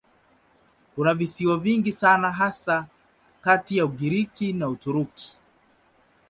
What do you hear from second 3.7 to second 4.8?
ya Ugiriki na